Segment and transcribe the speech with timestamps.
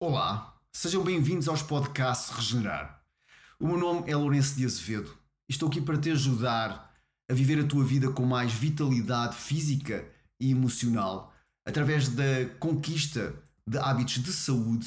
[0.00, 3.02] Olá, sejam bem-vindos aos podcasts Regenerar.
[3.58, 5.10] O meu nome é Lourenço de Azevedo
[5.48, 6.94] e estou aqui para te ajudar
[7.28, 10.08] a viver a tua vida com mais vitalidade física
[10.40, 11.34] e emocional
[11.66, 13.34] através da conquista
[13.66, 14.86] de hábitos de saúde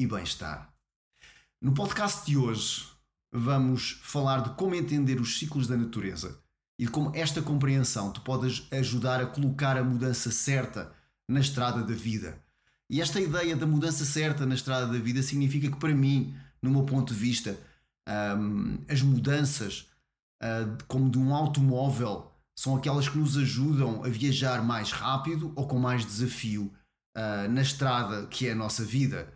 [0.00, 0.72] e bem-estar.
[1.60, 2.88] No podcast de hoje,
[3.30, 6.42] vamos falar de como entender os ciclos da natureza
[6.80, 10.90] e de como esta compreensão te pode ajudar a colocar a mudança certa
[11.28, 12.42] na estrada da vida
[12.90, 16.70] e esta ideia da mudança certa na estrada da vida significa que, para mim, no
[16.70, 17.58] meu ponto de vista,
[18.08, 19.86] um, as mudanças,
[20.42, 25.68] uh, como de um automóvel, são aquelas que nos ajudam a viajar mais rápido ou
[25.68, 26.72] com mais desafio
[27.16, 29.32] uh, na estrada que é a nossa vida.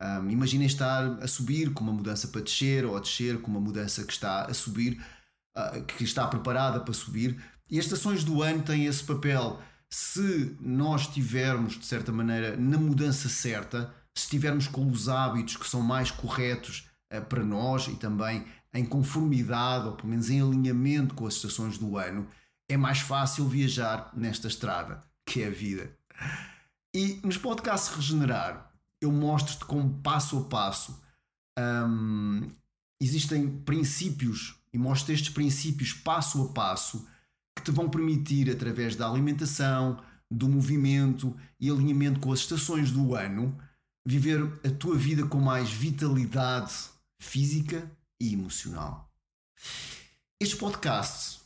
[0.00, 3.60] Um, imaginem estar a subir com uma mudança para descer ou a descer com uma
[3.60, 5.02] mudança que está a subir,
[5.56, 7.42] uh, que está preparada para subir.
[7.68, 12.78] E as estações do ano têm esse papel se nós estivermos, de certa maneira, na
[12.78, 17.96] mudança certa, se estivermos com os hábitos que são mais corretos uh, para nós e
[17.96, 22.28] também em conformidade, ou pelo menos em alinhamento com as estações do ano,
[22.68, 25.96] é mais fácil viajar nesta estrada, que é a vida.
[26.94, 31.00] E nos podcasts Regenerar, eu mostro-te como passo a passo
[31.58, 32.50] um,
[33.00, 37.06] existem princípios e mostro estes princípios passo a passo
[37.56, 39.98] que te vão permitir, através da alimentação,
[40.30, 43.56] do movimento e alinhamento com as estações do ano,
[44.06, 46.74] viver a tua vida com mais vitalidade
[47.20, 47.90] física
[48.20, 49.10] e emocional.
[50.38, 51.40] Estes podcasts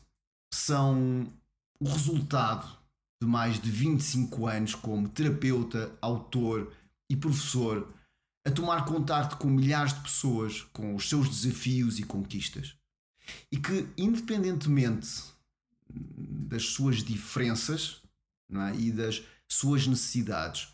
[0.53, 1.33] são
[1.79, 2.79] o resultado
[3.23, 6.73] de mais de 25 anos como terapeuta, autor
[7.09, 7.89] e professor
[8.47, 12.75] a tomar contato com milhares de pessoas com os seus desafios e conquistas.
[13.53, 15.25] E que, independentemente
[15.95, 18.03] das suas diferenças
[18.53, 18.75] é?
[18.77, 20.69] e das suas necessidades.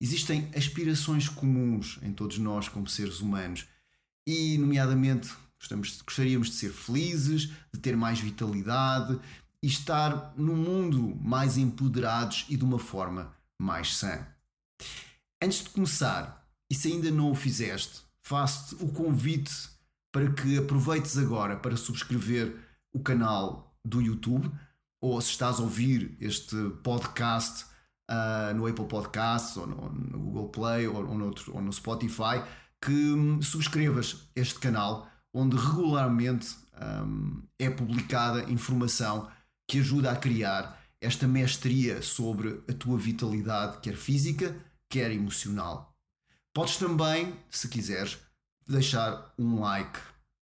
[0.00, 3.66] Existem aspirações comuns em todos nós como seres humanos
[4.26, 9.18] e, nomeadamente, gostamos, gostaríamos de ser felizes, de ter mais vitalidade
[9.62, 14.26] e estar num mundo mais empoderados e de uma forma mais sã.
[15.40, 19.52] Antes de começar, e se ainda não o fizeste, faço-te o convite
[20.12, 22.56] para que aproveites agora para subscrever
[22.92, 24.50] o canal do YouTube,
[25.02, 26.54] ou se estás a ouvir este
[26.84, 27.64] podcast
[28.08, 32.40] uh, no Apple Podcasts, ou no, no Google Play, ou, ou, no, ou no Spotify,
[32.80, 36.54] que um, subscrevas este canal, onde regularmente
[37.04, 39.28] um, é publicada informação
[39.68, 44.54] que ajuda a criar esta mestria sobre a tua vitalidade, quer física,
[44.88, 45.96] quer emocional.
[46.54, 48.18] Podes também, se quiseres,
[48.68, 49.98] deixar um like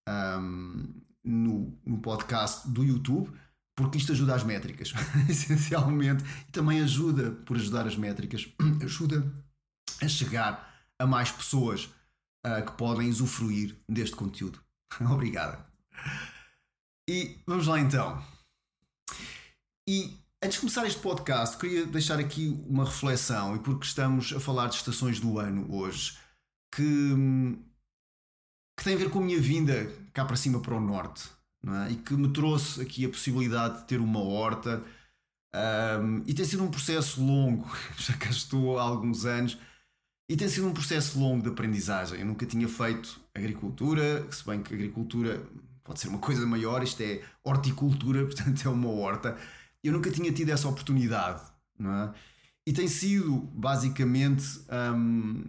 [0.06, 3.32] um, no, no podcast do YouTube,
[3.80, 4.92] porque isto ajuda as métricas,
[5.28, 8.46] essencialmente, e também ajuda, por ajudar as métricas,
[8.84, 9.32] ajuda
[10.02, 11.86] a chegar a mais pessoas
[12.46, 14.62] uh, que podem usufruir deste conteúdo.
[15.10, 15.66] Obrigada.
[17.08, 18.22] E vamos lá então.
[19.88, 24.40] E antes de começar este podcast, queria deixar aqui uma reflexão, e porque estamos a
[24.40, 26.18] falar de estações do ano hoje,
[26.74, 27.64] que hum,
[28.78, 31.30] que tem a ver com a minha vinda cá para cima para o norte
[31.66, 31.92] é?
[31.92, 34.82] e que me trouxe aqui a possibilidade de ter uma horta.
[35.54, 39.58] Um, e tem sido um processo longo, já cá estou há alguns anos,
[40.28, 42.20] e tem sido um processo longo de aprendizagem.
[42.20, 45.42] Eu nunca tinha feito agricultura, se bem que agricultura
[45.82, 49.36] pode ser uma coisa maior, isto é horticultura, portanto é uma horta.
[49.82, 51.42] Eu nunca tinha tido essa oportunidade,
[51.78, 52.14] não é?
[52.66, 54.44] E tem sido basicamente
[54.94, 55.42] um,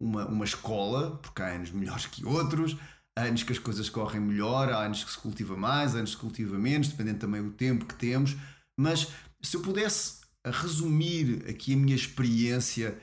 [0.00, 2.76] uma, uma escola, porque há anos melhores que outros,
[3.18, 6.10] há anos que as coisas correm melhor, há anos que se cultiva mais, há anos
[6.10, 8.36] que se cultiva menos, dependendo também do tempo que temos.
[8.78, 9.08] Mas
[9.42, 12.96] se eu pudesse resumir aqui a minha experiência,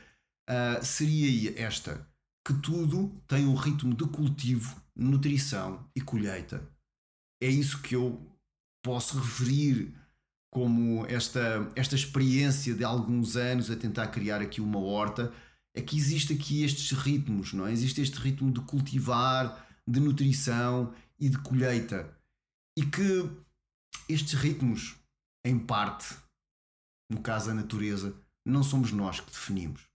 [0.50, 2.08] uh, seria esta:
[2.48, 6.66] que tudo tem um ritmo de cultivo, nutrição e colheita.
[7.44, 8.26] É isso que eu
[8.82, 9.94] posso referir
[10.50, 15.34] como esta, esta experiência de alguns anos a tentar criar aqui uma horta
[15.76, 17.72] é que existe aqui estes ritmos, não é?
[17.74, 22.16] Existe este ritmo de cultivar, de nutrição e de colheita.
[22.78, 23.30] E que
[24.10, 24.96] estes ritmos,
[25.46, 26.16] em parte,
[27.10, 28.16] no caso da natureza,
[28.46, 29.88] não somos nós que definimos.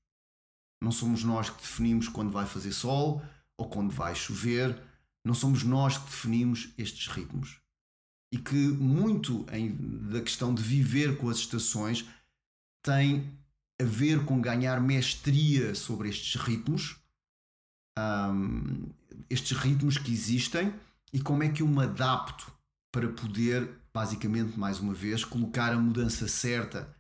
[0.83, 3.23] Não somos nós que definimos quando vai fazer sol
[3.59, 4.81] ou quando vai chover.
[5.25, 7.61] Não somos nós que definimos estes ritmos.
[8.33, 9.77] E que muito em,
[10.09, 12.07] da questão de viver com as estações
[12.83, 13.39] tem
[13.81, 16.97] a ver com ganhar mestria sobre estes ritmos,
[17.99, 18.89] um,
[19.29, 20.73] estes ritmos que existem
[21.13, 22.51] e como é que eu me adapto
[22.93, 26.95] para poder, basicamente, mais uma vez, colocar a mudança certa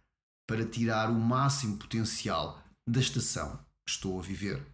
[0.48, 4.64] para tirar o máximo potencial da estação que estou a viver.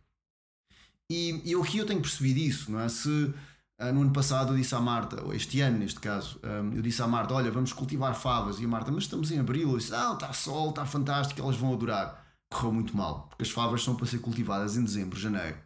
[1.10, 2.88] E, eu aqui eu tenho percebido isso, não é?
[2.88, 3.32] Se
[3.78, 6.82] ah, no ano passado eu disse à Marta, ou este ano neste caso, um, eu
[6.82, 8.58] disse à Marta: Olha, vamos cultivar favas.
[8.58, 9.70] E a Marta, mas estamos em abril.
[9.70, 12.24] Eu disse: Não, está sol, está fantástico, elas vão adorar.
[12.50, 15.58] Correu muito mal, porque as favas são para ser cultivadas em dezembro, janeiro.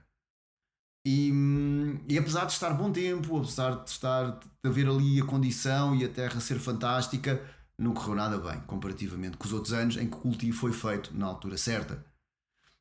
[1.07, 1.33] E,
[2.09, 6.05] e, apesar de estar bom tempo, apesar de estar de haver ali a condição e
[6.05, 7.43] a terra ser fantástica,
[7.79, 11.17] não correu nada bem, comparativamente com os outros anos em que o cultivo foi feito
[11.17, 12.05] na altura certa.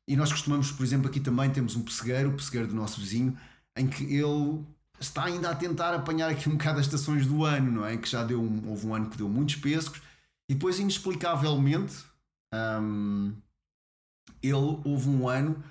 [0.06, 3.38] E nós costumamos, por exemplo, aqui também temos um pessegueiro, o pessegueiro do nosso vizinho,
[3.76, 4.64] em que ele
[4.98, 7.96] está ainda a tentar apanhar aqui um bocado as estações do ano, não é?
[7.96, 10.02] Que já deu um, houve um ano que deu muitos pêssegos
[10.50, 12.04] e depois, inexplicavelmente,
[12.82, 13.34] hum,
[14.42, 15.62] ele houve um ano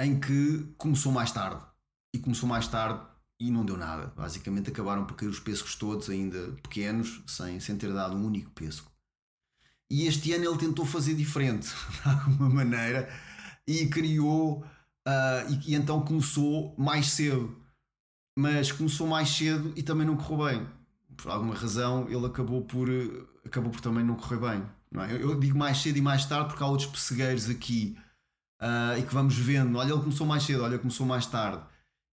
[0.00, 1.67] em que começou mais tarde
[2.14, 3.00] e começou mais tarde
[3.40, 4.12] e não deu nada.
[4.16, 8.50] Basicamente acabaram por cair os pêssegos todos, ainda pequenos, sem, sem ter dado um único
[8.50, 8.90] pêssego.
[9.90, 11.68] E este ano ele tentou fazer diferente,
[12.02, 13.08] de alguma maneira,
[13.66, 14.62] e criou,
[15.06, 17.56] uh, e, e então começou mais cedo
[18.38, 20.68] mas começou mais cedo e também não correu bem.
[21.16, 22.88] Por alguma razão, ele acabou por,
[23.44, 24.62] acabou por também não correr bem.
[24.92, 25.12] Não é?
[25.12, 27.98] eu, eu, digo mais cedo e mais tarde porque há outros pessegueiros aqui
[28.62, 29.76] uh, e que vamos vendo.
[29.76, 31.60] Olha, ele começou mais cedo, olha, começou mais tarde.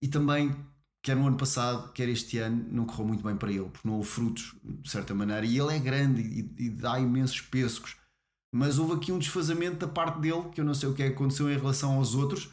[0.05, 0.55] E também,
[1.01, 3.95] quer no ano passado, quer este ano, não correu muito bem para ele, porque não
[3.95, 5.43] houve frutos, de certa maneira.
[5.43, 7.97] E ele é grande e, e dá imensos pêssegos.
[8.53, 11.07] Mas houve aqui um desfazamento da parte dele, que eu não sei o que é
[11.07, 12.51] que aconteceu em relação aos outros,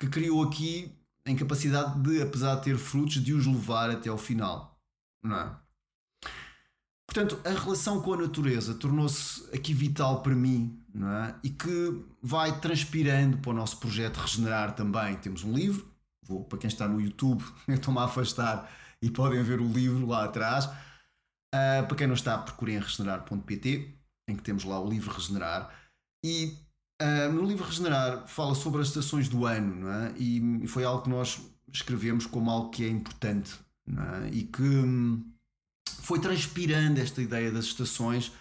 [0.00, 0.90] que criou aqui
[1.26, 4.80] em capacidade de, apesar de ter frutos, de os levar até ao final.
[5.22, 5.54] Não é?
[7.06, 11.34] Portanto, a relação com a natureza tornou-se aqui vital para mim não é?
[11.44, 15.14] e que vai transpirando para o nosso projeto Regenerar também.
[15.16, 15.94] Temos um livro,
[16.26, 18.70] vou, para quem está no YouTube, eu estou-me a afastar
[19.00, 20.66] e podem ver o livro lá atrás.
[20.66, 25.72] Uh, para quem não está, procurem regenerar.pt, em que temos lá o livro Regenerar.
[26.24, 26.56] E
[26.98, 30.14] Uh, no livro Regenerar fala sobre as estações do ano é?
[30.16, 31.38] e, e foi algo que nós
[31.70, 33.52] escrevemos como algo que é importante
[33.86, 34.28] é?
[34.32, 35.22] e que hum,
[36.00, 38.32] foi transpirando esta ideia das estações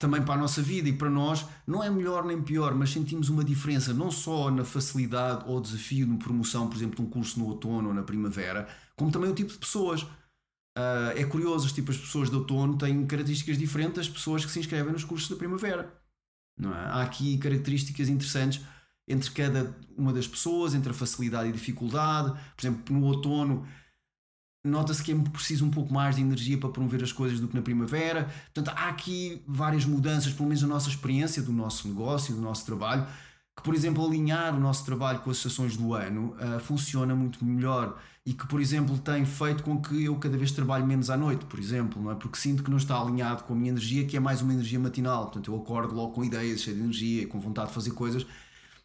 [0.00, 3.28] também para a nossa vida e para nós não é melhor nem pior, mas sentimos
[3.28, 7.38] uma diferença não só na facilidade ou desafio de promoção, por exemplo, de um curso
[7.38, 8.66] no outono ou na primavera,
[8.96, 10.02] como também o tipo de pessoas.
[10.02, 14.50] Uh, é curioso, os tipos de pessoas de outono têm características diferentes das pessoas que
[14.50, 15.92] se inscrevem nos cursos da primavera.
[16.58, 16.66] É?
[16.66, 18.64] Há aqui características interessantes
[19.06, 22.32] entre cada uma das pessoas, entre a facilidade e dificuldade.
[22.56, 23.66] Por exemplo, no outono
[24.64, 27.54] nota-se que é preciso um pouco mais de energia para promover as coisas do que
[27.54, 28.30] na primavera.
[28.52, 32.66] Portanto, há aqui várias mudanças, pelo menos na nossa experiência do nosso negócio, do nosso
[32.66, 33.06] trabalho,
[33.56, 37.44] que, por exemplo, alinhar o nosso trabalho com as estações do ano uh, funciona muito
[37.44, 41.16] melhor e que, por exemplo, tem feito com que eu cada vez trabalhe menos à
[41.16, 42.14] noite, por exemplo, não é?
[42.14, 44.78] porque sinto que não está alinhado com a minha energia, que é mais uma energia
[44.78, 45.24] matinal.
[45.24, 48.26] Portanto, eu acordo logo com ideias, cheio de energia com vontade de fazer coisas,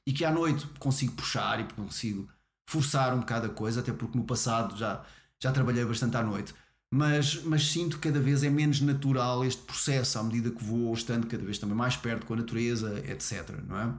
[0.07, 2.29] e que à noite consigo puxar e consigo
[2.69, 5.03] forçar um bocado a coisa, até porque no passado já,
[5.41, 6.53] já trabalhei bastante à noite.
[6.93, 10.93] Mas, mas sinto que cada vez é menos natural este processo à medida que vou
[10.93, 13.49] estando cada vez também mais perto com a natureza, etc.
[13.67, 13.93] Não é?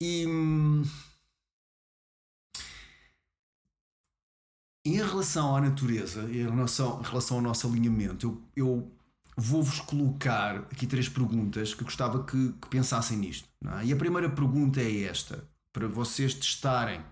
[0.00, 0.26] E.
[0.26, 0.84] Hum,
[4.86, 8.92] em relação à natureza, em relação, em relação ao nosso alinhamento, eu, eu
[9.36, 13.48] vou-vos colocar aqui três perguntas que gostava que, que pensassem nisto.
[13.80, 13.86] É?
[13.86, 17.04] E a primeira pergunta é esta, para vocês testarem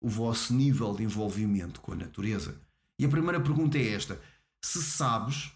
[0.00, 2.58] o vosso nível de envolvimento com a natureza.
[3.00, 4.20] E a primeira pergunta é esta:
[4.62, 5.50] se sabes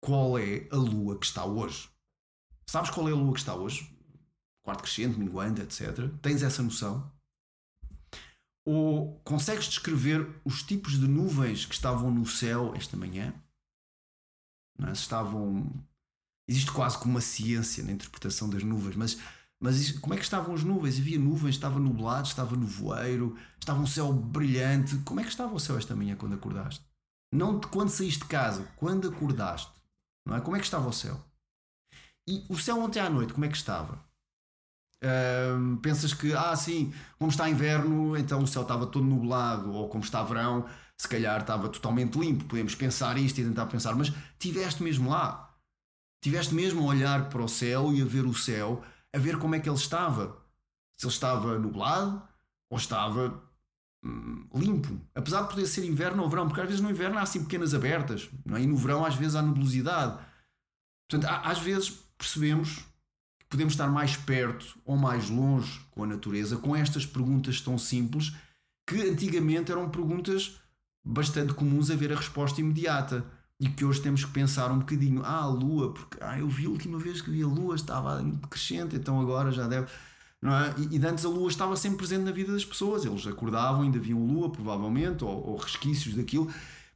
[0.00, 1.90] qual é a lua que está hoje?
[2.64, 3.92] Sabes qual é a lua que está hoje?
[4.64, 6.08] Quarto crescente, minguante, etc.
[6.22, 7.12] Tens essa noção?
[8.64, 13.34] Ou consegues descrever os tipos de nuvens que estavam no céu esta manhã?
[14.78, 14.92] Não é?
[14.92, 15.68] Estavam.
[16.48, 19.18] Existe quase como uma ciência na interpretação das nuvens, mas,
[19.62, 20.98] mas como é que estavam as nuvens?
[20.98, 24.96] Havia nuvens, estava nublado, estava no voeiro, estava um céu brilhante.
[24.98, 26.84] Como é que estava o céu esta manhã quando acordaste?
[27.32, 29.72] Não de quando saíste de casa, quando acordaste.
[30.26, 30.40] Não é?
[30.40, 31.20] Como é que estava o céu?
[32.28, 34.04] E o céu ontem à noite, como é que estava?
[35.82, 40.02] Pensas que, ah, sim, como está inverno, então o céu estava todo nublado, ou como
[40.02, 40.68] está verão,
[41.00, 42.44] se calhar estava totalmente limpo.
[42.44, 45.54] Podemos pensar isto e tentar pensar, mas tiveste mesmo lá,
[46.22, 48.82] tiveste mesmo a olhar para o céu e a ver o céu,
[49.16, 50.36] a ver como é que ele estava.
[50.96, 52.22] Se ele estava nublado
[52.70, 53.42] ou estava
[54.04, 55.00] hum, limpo.
[55.14, 57.74] Apesar de poder ser inverno ou verão, porque às vezes no inverno há assim pequenas
[57.74, 58.62] abertas, não é?
[58.62, 60.18] e no verão às vezes há nebulosidade.
[61.08, 62.84] Portanto, às vezes percebemos
[63.48, 68.34] podemos estar mais perto ou mais longe com a natureza com estas perguntas tão simples
[68.86, 70.60] que antigamente eram perguntas
[71.04, 73.24] bastante comuns a ver a resposta imediata
[73.58, 75.22] e que hoje temos que pensar um bocadinho.
[75.24, 78.22] Ah, a lua, porque ah, eu vi a última vez que vi a lua, estava
[78.50, 79.90] crescente, então agora já deve.
[80.40, 80.74] Não é?
[80.78, 83.04] e, e antes a lua estava sempre presente na vida das pessoas.
[83.04, 86.52] Eles acordavam, ainda viam lua, provavelmente, ou, ou resquícios daquilo,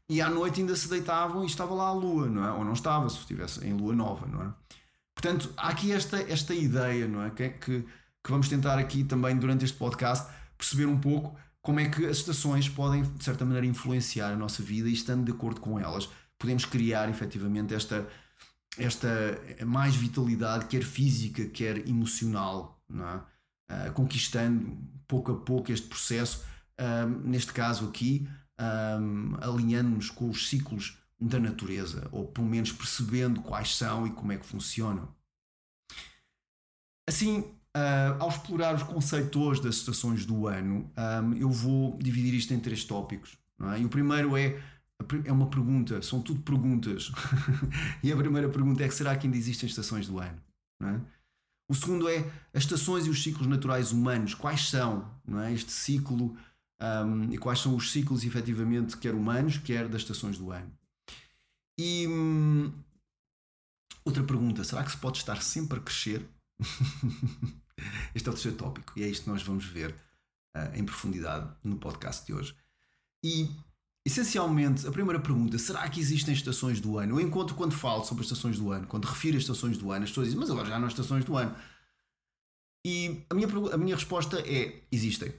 [0.09, 2.53] e à noite ainda se deitavam e estava lá a lua, não é?
[2.53, 4.53] Ou não estava, se estivesse em lua nova, não é?
[5.15, 7.31] Portanto, há aqui esta, esta ideia, não é?
[7.31, 11.89] Que, que, que vamos tentar aqui também durante este podcast perceber um pouco como é
[11.89, 15.61] que as estações podem, de certa maneira, influenciar a nossa vida e estando de acordo
[15.61, 16.09] com elas,
[16.41, 18.09] podemos criar efetivamente esta,
[18.77, 19.09] esta
[19.65, 23.31] mais vitalidade, quer física, quer emocional, é?
[23.73, 26.45] Uh, conquistando pouco a pouco este processo,
[26.81, 28.29] uh, neste caso aqui,
[28.61, 34.33] um, alinhando-nos com os ciclos da natureza, ou pelo menos percebendo quais são e como
[34.33, 35.09] é que funcionam.
[37.09, 40.91] Assim, uh, ao explorar os conceitos das estações do ano,
[41.23, 43.39] um, eu vou dividir isto em três tópicos.
[43.75, 43.81] É?
[43.81, 44.61] E o primeiro é,
[45.25, 47.11] é uma pergunta, são tudo perguntas.
[48.03, 50.41] e a primeira pergunta é que será que ainda existem estações do ano?
[50.83, 51.01] É?
[51.69, 52.19] O segundo é
[52.53, 55.09] as estações e os ciclos naturais humanos, quais são
[55.45, 55.53] é?
[55.53, 56.37] este ciclo
[56.81, 60.73] um, e quais são os ciclos efetivamente, quer humanos, quer das estações do ano.
[61.79, 62.73] E hum,
[64.05, 66.29] outra pergunta: será que se pode estar sempre a crescer?
[68.15, 69.95] este é o terceiro tópico e é isto que nós vamos ver
[70.57, 72.55] uh, em profundidade no podcast de hoje.
[73.25, 73.49] E
[74.05, 77.19] essencialmente, a primeira pergunta: será que existem estações do ano?
[77.19, 80.11] Eu encontro quando falo sobre estações do ano, quando refiro as estações do ano, as
[80.11, 81.55] pessoas dizem, mas agora já não há estações do ano.
[82.85, 85.33] E a minha, a minha resposta é: existem.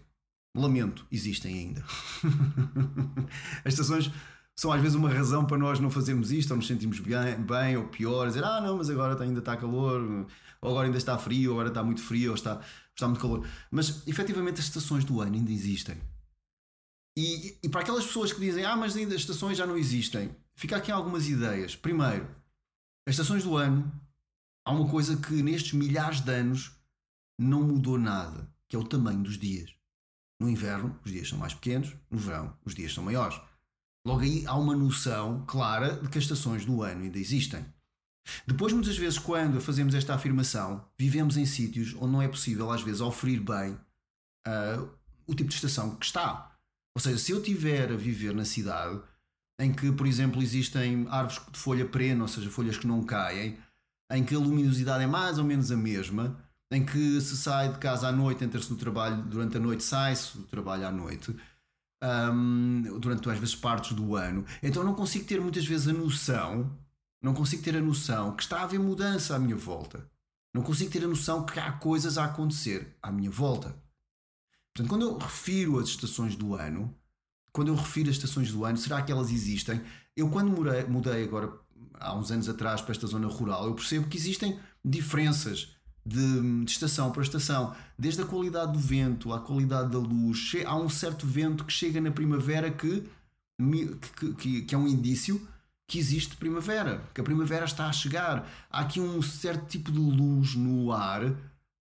[0.55, 1.83] Lamento, existem ainda.
[3.63, 4.11] As estações
[4.53, 7.77] são às vezes uma razão para nós não fazermos isto, ou nos sentimos bem, bem
[7.77, 10.01] ou pior, dizer, ah não, mas agora ainda está calor,
[10.61, 12.59] ou agora ainda está frio, ou agora está muito frio, ou está,
[12.93, 13.47] está muito calor.
[13.71, 15.95] Mas efetivamente as estações do ano ainda existem.
[17.17, 20.35] E, e para aquelas pessoas que dizem, ah, mas ainda as estações já não existem,
[20.55, 21.75] fica aqui algumas ideias.
[21.75, 22.27] Primeiro,
[23.07, 23.91] as estações do ano,
[24.65, 26.71] há uma coisa que nestes milhares de anos
[27.39, 29.73] não mudou nada, que é o tamanho dos dias.
[30.39, 33.39] No inverno, os dias são mais pequenos, no verão, os dias são maiores.
[34.05, 37.65] Logo aí há uma noção clara de que as estações do ano ainda existem.
[38.47, 42.81] Depois, muitas vezes, quando fazemos esta afirmação, vivemos em sítios onde não é possível, às
[42.81, 43.73] vezes, oferir bem
[44.47, 44.89] uh,
[45.27, 46.50] o tipo de estação que está.
[46.95, 49.01] Ou seja, se eu tiver a viver na cidade
[49.59, 53.57] em que, por exemplo, existem árvores de folha perene, ou seja, folhas que não caem,
[54.11, 56.37] em que a luminosidade é mais ou menos a mesma,
[56.71, 60.37] em que se sai de casa à noite, entra-se no trabalho durante a noite, sai-se
[60.37, 61.35] do trabalho à noite,
[62.03, 64.45] um, durante às vezes partes do ano.
[64.63, 66.75] Então não consigo ter muitas vezes a noção,
[67.21, 70.09] não consigo ter a noção que está a haver mudança à minha volta.
[70.53, 73.75] Não consigo ter a noção que há coisas a acontecer à minha volta.
[74.73, 76.93] Portanto, quando eu refiro as estações do ano,
[77.51, 79.81] quando eu refiro as estações do ano, será que elas existem?
[80.15, 81.51] Eu, quando mudei, mudei agora,
[81.99, 85.75] há uns anos atrás, para esta zona rural, eu percebo que existem diferenças
[86.05, 90.53] de, de, estação para estação, desde a qualidade do vento à qualidade da luz.
[90.65, 93.03] Há um certo vento que chega na primavera que,
[94.17, 95.47] que, que, que é um indício
[95.85, 98.49] que existe primavera, que a primavera está a chegar.
[98.69, 101.21] Há aqui um certo tipo de luz no ar,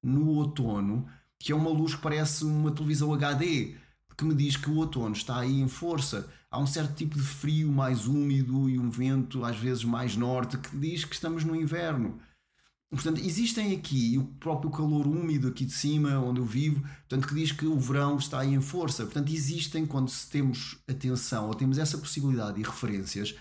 [0.02, 1.08] no outono,
[1.40, 3.74] que é uma luz que parece uma televisão HD,
[4.16, 6.30] que me diz que o outono está aí em força.
[6.50, 10.58] Há um certo tipo de frio mais úmido e um vento às vezes mais norte
[10.58, 12.20] que diz que estamos no inverno.
[12.90, 17.34] Portanto, existem aqui o próprio calor úmido aqui de cima, onde eu vivo, portanto, que
[17.34, 19.04] diz que o verão está aí em força.
[19.04, 23.34] Portanto, existem, quando temos atenção ou temos essa possibilidade e referências,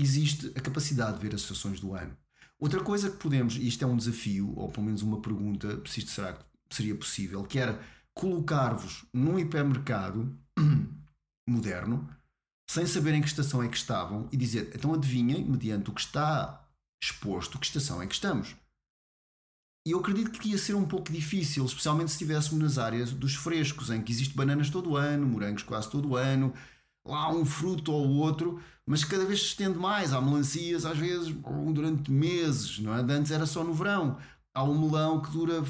[0.00, 2.16] existe a capacidade de ver as estações do ano.
[2.58, 6.10] Outra coisa que podemos, e isto é um desafio, ou pelo menos uma pergunta, isto
[6.10, 6.36] será,
[6.70, 7.80] seria possível, que era
[8.14, 10.36] colocar-vos num hipermercado
[11.48, 12.08] moderno,
[12.68, 16.00] sem saber em que estação é que estavam, e dizer, então adivinhem, mediante o que
[16.00, 16.64] está
[17.02, 18.56] exposto que estação é que estamos.
[19.86, 23.34] E eu acredito que ia ser um pouco difícil, especialmente se estivéssemos nas áreas dos
[23.34, 26.52] frescos, em que existe bananas todo ano, morangos quase todo ano,
[27.06, 30.12] lá um fruto ou outro, mas cada vez se estende mais.
[30.12, 31.34] Há melancias, às vezes,
[31.72, 33.00] durante meses, não é?
[33.00, 34.18] Antes era só no verão.
[34.54, 35.64] Há um melão que dura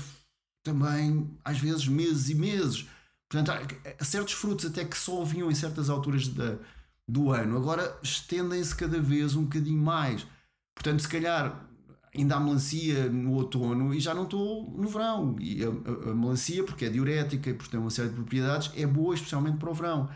[0.68, 2.86] também, às vezes, meses e meses.
[3.28, 3.50] Portanto,
[3.98, 6.58] há certos frutos até que só vinham em certas alturas da,
[7.06, 10.26] do ano, agora estendem-se cada vez um bocadinho mais.
[10.74, 11.66] Portanto, se calhar
[12.14, 15.36] ainda há melancia no outono e já não estou no verão.
[15.38, 18.70] E a, a, a, melancia, porque é diurética e porque tem uma série de propriedades,
[18.76, 20.08] é boa especialmente para o verão.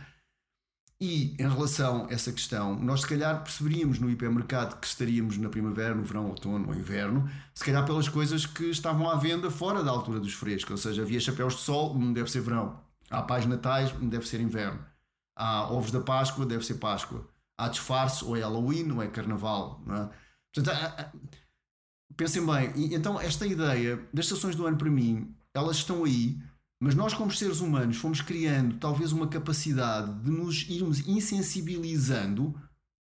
[1.04, 5.48] E em relação a essa questão, nós se calhar perceberíamos no hipermercado que estaríamos na
[5.48, 9.82] primavera, no verão, outono ou inverno, se calhar pelas coisas que estavam à venda fora
[9.82, 10.70] da altura dos frescos.
[10.70, 12.78] Ou seja, havia chapéus de sol, não deve ser verão.
[13.10, 14.78] Há pais natais, não deve ser inverno.
[15.34, 17.28] Há ovos da Páscoa, deve ser Páscoa.
[17.58, 19.82] Há disfarce, ou é Halloween, ou é Carnaval.
[19.84, 20.10] Não é?
[20.54, 20.78] Portanto,
[22.16, 26.38] pensem bem, então esta ideia das estações do ano para mim elas estão aí,
[26.82, 32.52] mas nós, como seres humanos, fomos criando talvez uma capacidade de nos irmos insensibilizando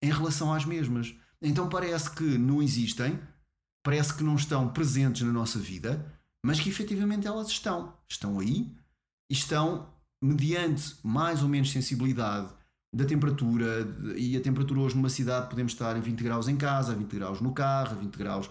[0.02, 1.14] em relação às mesmas.
[1.40, 3.20] Então parece que não existem,
[3.80, 6.12] parece que não estão presentes na nossa vida,
[6.44, 7.94] mas que efetivamente elas estão.
[8.08, 8.68] Estão aí
[9.30, 9.88] estão
[10.20, 12.52] mediante mais ou menos sensibilidade
[12.92, 16.94] da temperatura, e a temperatura hoje numa cidade podemos estar a 20 graus em casa,
[16.94, 18.50] a 20 graus no carro, a 20 graus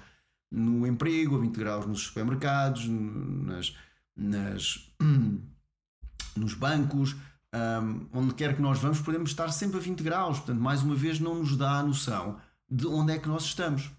[0.50, 3.76] no emprego, a 20 graus nos supermercados, nas,
[4.18, 4.92] nas
[6.36, 7.16] nos bancos,
[7.54, 10.38] um, onde quer que nós vamos, podemos estar sempre a 20 graus.
[10.38, 13.90] Portanto, mais uma vez, não nos dá a noção de onde é que nós estamos,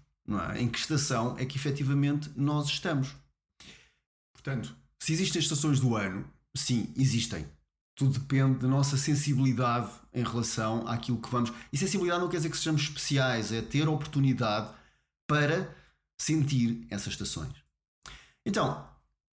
[0.53, 0.61] é?
[0.61, 3.15] em que estação é que efetivamente nós estamos.
[4.33, 7.45] Portanto, se existem estações do ano, sim, existem.
[7.95, 11.51] Tudo depende da nossa sensibilidade em relação àquilo que vamos.
[11.73, 14.73] E sensibilidade não quer dizer que sejamos especiais, é ter oportunidade
[15.27, 15.75] para
[16.19, 17.53] sentir essas estações.
[18.45, 18.88] Então,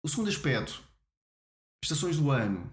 [0.06, 0.84] o segundo aspecto,
[1.82, 2.72] estações do ano,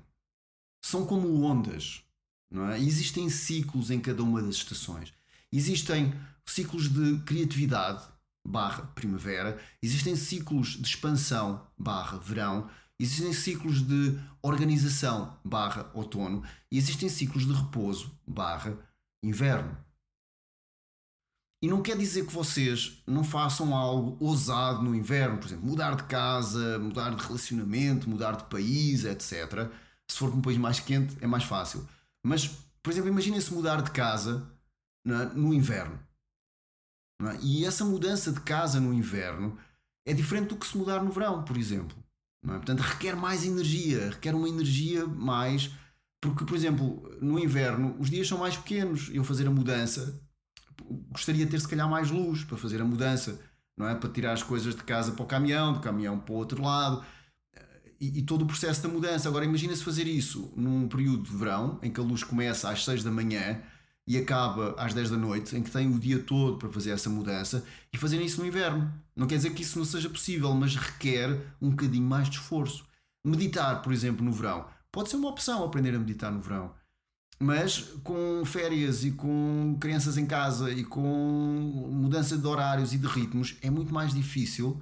[0.85, 2.03] são como ondas,
[2.47, 2.79] não é?
[2.79, 5.11] existem ciclos em cada uma das estações.
[5.51, 6.13] Existem
[6.45, 8.07] ciclos de criatividade,
[8.47, 16.77] barra primavera, existem ciclos de expansão, barra verão, Existem ciclos de organização barra outono e
[16.77, 18.77] existem ciclos de repouso barra
[19.23, 19.75] inverno.
[21.63, 25.95] E não quer dizer que vocês não façam algo ousado no inverno, por exemplo, mudar
[25.95, 29.71] de casa, mudar de relacionamento, mudar de país, etc.
[30.05, 31.87] Se for um país mais quente, é mais fácil.
[32.21, 32.47] Mas,
[32.83, 34.45] por exemplo, imaginem-se mudar de casa
[35.07, 35.25] é?
[35.35, 35.97] no inverno.
[37.21, 37.37] É?
[37.41, 39.57] E essa mudança de casa no inverno
[40.05, 41.95] é diferente do que se mudar no verão, por exemplo.
[42.45, 42.49] É?
[42.49, 45.71] Portanto, requer mais energia, requer uma energia mais.
[46.21, 49.09] Porque, por exemplo, no inverno os dias são mais pequenos.
[49.13, 50.21] Eu fazer a mudança,
[51.11, 53.39] gostaria de ter se calhar mais luz para fazer a mudança,
[53.77, 53.95] não é?
[53.95, 57.03] Para tirar as coisas de casa para o caminhão, do caminhão para o outro lado.
[57.99, 59.29] E, e todo o processo da mudança.
[59.29, 63.03] Agora, imagina-se fazer isso num período de verão, em que a luz começa às 6
[63.03, 63.61] da manhã
[64.05, 67.09] e acaba às 10 da noite, em que tem o dia todo para fazer essa
[67.09, 68.93] mudança, e fazerem isso no inverno.
[69.15, 72.85] Não quer dizer que isso não seja possível, mas requer um bocadinho mais de esforço.
[73.25, 76.73] Meditar, por exemplo, no verão, pode ser uma opção aprender a meditar no verão.
[77.39, 81.01] Mas com férias e com crianças em casa e com
[81.91, 84.81] mudança de horários e de ritmos é muito mais difícil.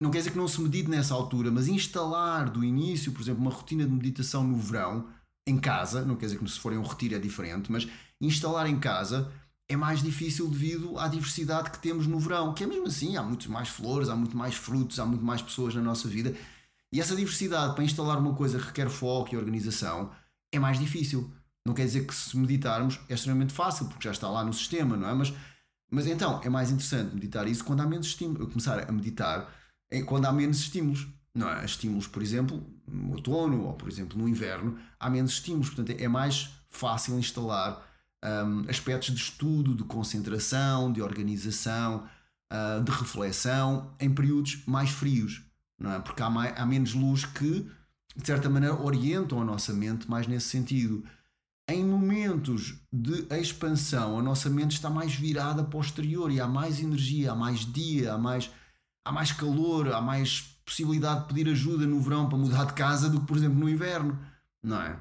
[0.00, 3.42] Não quer dizer que não se medite nessa altura, mas instalar do início, por exemplo,
[3.42, 5.08] uma rotina de meditação no verão,
[5.46, 7.88] em casa, não quer dizer que se forem um retiro é diferente, mas
[8.20, 9.32] instalar em casa
[9.68, 13.22] é mais difícil devido à diversidade que temos no verão, que é mesmo assim, há
[13.22, 16.34] muito mais flores, há muito mais frutos, há muito mais pessoas na nossa vida.
[16.92, 20.10] E essa diversidade para instalar uma coisa que requer foco e organização
[20.50, 21.30] é mais difícil.
[21.68, 24.96] Não quer dizer que se meditarmos é extremamente fácil, porque já está lá no sistema,
[24.96, 25.14] não é?
[25.14, 25.32] Mas,
[25.90, 28.48] mas então é mais interessante meditar isso quando há menos estímulos.
[28.48, 29.52] Começar a meditar
[30.06, 31.06] quando há menos estímulos.
[31.34, 31.64] Não é?
[31.64, 35.68] Estímulos, por exemplo, no outono ou, por exemplo, no inverno, há menos estímulos.
[35.68, 37.86] Portanto, é mais fácil instalar
[38.24, 42.08] um, aspectos de estudo, de concentração, de organização,
[42.52, 45.42] uh, de reflexão em períodos mais frios,
[45.78, 46.00] não é?
[46.00, 47.70] porque há, mais, há menos luz que,
[48.16, 51.04] de certa maneira, orientam a nossa mente mais nesse sentido.
[51.70, 56.48] Em momentos de expansão, a nossa mente está mais virada para o exterior e há
[56.48, 58.50] mais energia, há mais dia, há mais,
[59.06, 63.10] há mais calor, há mais possibilidade de pedir ajuda no verão para mudar de casa
[63.10, 64.18] do que, por exemplo, no inverno,
[64.62, 64.92] não é?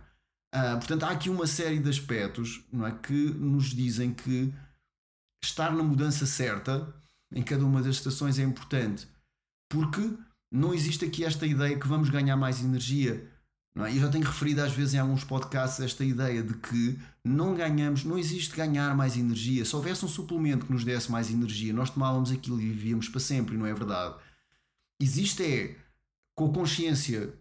[0.54, 4.54] Uh, portanto, há aqui uma série de aspectos não é, que nos dizem que
[5.42, 6.94] estar na mudança certa
[7.32, 9.08] em cada uma das estações é importante,
[9.70, 10.18] porque
[10.52, 13.30] não existe aqui esta ideia que vamos ganhar mais energia.
[13.78, 13.92] Não é?
[13.92, 18.04] Eu já tenho referido às vezes em alguns podcasts esta ideia de que não ganhamos,
[18.04, 19.64] não existe ganhar mais energia.
[19.64, 23.20] Se houvesse um suplemento que nos desse mais energia, nós tomávamos aquilo e vivíamos para
[23.20, 24.16] sempre, não é verdade?
[25.00, 25.78] Existe é,
[26.34, 27.32] com consciência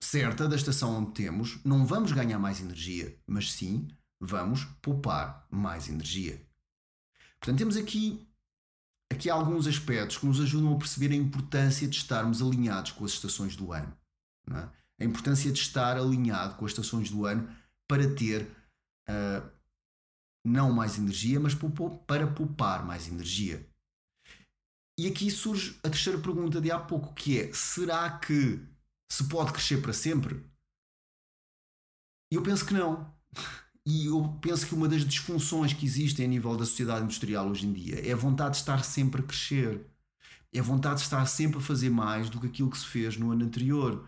[0.00, 3.88] certa da estação onde temos, não vamos ganhar mais energia, mas sim
[4.20, 6.40] vamos poupar mais energia.
[7.40, 8.28] Portanto, temos aqui,
[9.10, 13.10] aqui alguns aspectos que nos ajudam a perceber a importância de estarmos alinhados com as
[13.10, 13.92] estações do ano.
[14.52, 14.78] É?
[15.00, 17.48] A importância de estar alinhado com as estações do ano
[17.86, 18.42] para ter
[19.08, 19.48] uh,
[20.44, 23.66] não mais energia, mas para poupar mais energia.
[24.98, 28.60] E aqui surge a terceira pergunta de há pouco, que é: será que
[29.08, 30.44] se pode crescer para sempre?
[32.30, 33.16] Eu penso que não.
[33.86, 37.66] E eu penso que uma das disfunções que existem a nível da sociedade industrial hoje
[37.66, 39.86] em dia é a vontade de estar sempre a crescer.
[40.52, 43.16] É a vontade de estar sempre a fazer mais do que aquilo que se fez
[43.16, 44.06] no ano anterior.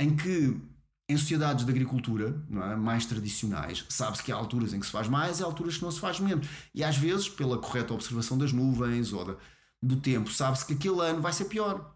[0.00, 0.60] Em que,
[1.08, 5.08] em sociedades de agricultura é, mais tradicionais, sabe-se que há alturas em que se faz
[5.08, 6.48] mais e há alturas que não se faz menos.
[6.74, 9.36] E às vezes, pela correta observação das nuvens ou da,
[9.82, 11.94] do tempo, sabe-se que aquele ano vai ser pior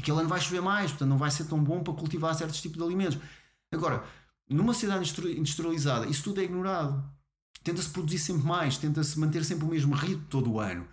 [0.00, 2.78] Aquele ano vai chover mais, portanto não vai ser tão bom para cultivar certos tipos
[2.78, 3.18] de alimentos.
[3.72, 4.02] Agora,
[4.48, 7.04] numa sociedade industrializada, isso tudo é ignorado.
[7.62, 10.88] Tenta-se produzir sempre mais, tenta-se manter sempre o mesmo ritmo todo o ano.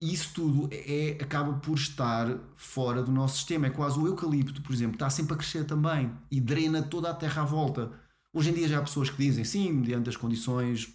[0.00, 3.66] E isso tudo é, acaba por estar fora do nosso sistema.
[3.66, 7.14] É quase o eucalipto, por exemplo, está sempre a crescer também e drena toda a
[7.14, 7.92] terra à volta.
[8.32, 10.94] Hoje em dia já há pessoas que dizem sim, mediante as condições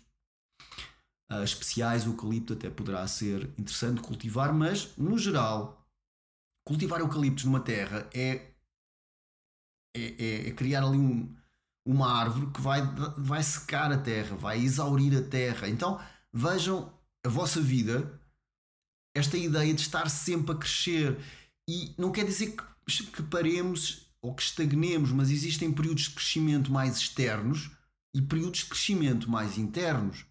[1.31, 5.85] uh, especiais, o eucalipto até poderá ser interessante cultivar, mas no geral,
[6.65, 8.53] cultivar eucaliptos numa terra é,
[9.95, 11.35] é, é, é criar ali um,
[11.85, 12.81] uma árvore que vai,
[13.17, 15.67] vai secar a terra, vai exaurir a terra.
[15.67, 15.99] Então
[16.31, 16.93] vejam
[17.25, 18.19] a vossa vida,
[19.15, 21.17] esta ideia de estar sempre a crescer.
[21.69, 26.71] E não quer dizer que, que paremos ou que estagnemos, mas existem períodos de crescimento
[26.71, 27.71] mais externos
[28.15, 30.26] e períodos de crescimento mais internos.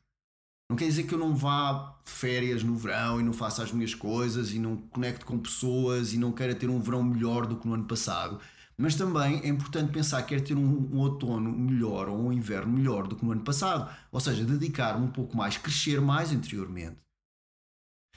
[0.71, 3.73] Não quer dizer que eu não vá de férias no verão e não faça as
[3.73, 7.57] minhas coisas e não conecte com pessoas e não queira ter um verão melhor do
[7.57, 8.41] que no ano passado.
[8.79, 12.73] Mas também é importante pensar que quer ter um, um outono melhor ou um inverno
[12.73, 13.95] melhor do que no ano passado.
[14.11, 16.97] Ou seja, dedicar-me um pouco mais, crescer mais interiormente.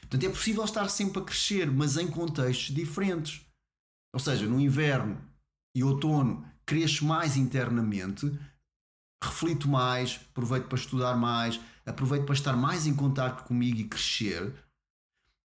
[0.09, 3.45] Portanto, é possível estar sempre a crescer, mas em contextos diferentes.
[4.13, 5.21] Ou seja, no inverno
[5.75, 8.31] e outono cresço mais internamente,
[9.23, 14.53] reflito mais, aproveito para estudar mais, aproveito para estar mais em contato comigo e crescer.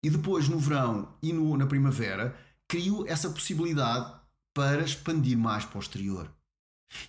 [0.05, 2.37] E depois, no verão e no, na primavera,
[2.69, 4.15] crio essa possibilidade
[4.55, 6.31] para expandir mais para o exterior.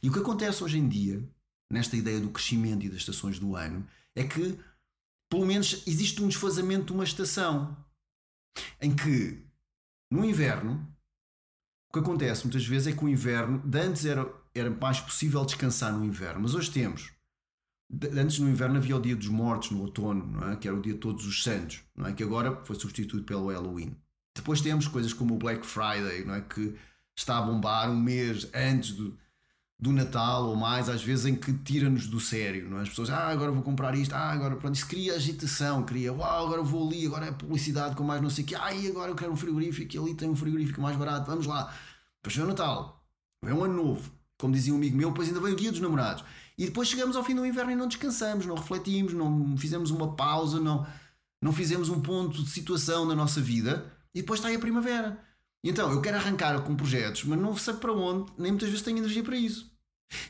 [0.02, 1.24] E o que acontece hoje em dia,
[1.72, 4.58] nesta ideia do crescimento e das estações do ano, é que,
[5.32, 7.78] pelo menos, existe um desfazamento de uma estação
[8.82, 9.42] em que,
[10.12, 10.86] no inverno,
[11.90, 15.46] o que acontece muitas vezes é que o inverno, de antes era, era mais possível
[15.46, 17.14] descansar no inverno, mas hoje temos.
[18.14, 20.58] Antes no inverno havia o dia dos mortos, no outono, não é?
[20.58, 22.14] que era o dia de todos os santos, não é?
[22.14, 23.96] que agora foi substituído pelo Halloween.
[24.36, 26.42] Depois temos coisas como o Black Friday, não é?
[26.42, 26.76] que
[27.16, 29.18] está a bombar um mês antes do,
[29.82, 32.84] do Natal ou mais, às vezes em que tira-nos do sério, não é?
[32.84, 36.46] As pessoas, ah, agora vou comprar isto, ah, agora pronto, isso cria agitação, cria, uau,
[36.46, 39.16] agora vou ali, agora é publicidade com mais não sei o quê, ai, agora eu
[39.16, 41.74] quero um frigorífico e ali tem um frigorífico mais barato, vamos lá.
[42.22, 43.04] Depois vem o Natal,
[43.44, 45.82] vem um ano novo, como dizia um amigo meu, depois ainda vem o dia dos
[45.82, 46.24] namorados.
[46.56, 50.16] E depois chegamos ao fim do inverno e não descansamos, não refletimos, não fizemos uma
[50.16, 50.86] pausa, não,
[51.42, 55.20] não fizemos um ponto de situação na nossa vida e depois está aí a primavera.
[55.64, 59.00] Então, eu quero arrancar com projetos, mas não sei para onde, nem muitas vezes tenho
[59.00, 59.71] energia para isso.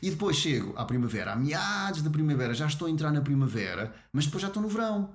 [0.02, 3.94] E depois chego à primavera, a meados da primavera, já estou a entrar na primavera,
[4.12, 5.14] mas depois já estou no verão.